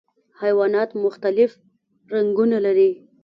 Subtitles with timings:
[0.41, 1.51] حیوانات مختلف
[2.13, 2.89] رنګونه لري.